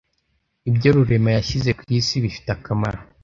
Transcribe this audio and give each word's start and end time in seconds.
abyo 0.67 0.89
rurema 0.95 1.29
yashyize 1.37 1.69
ku 1.79 1.83
isi 1.97 2.15
bifite 2.25 2.47
akamaro, 2.57 2.99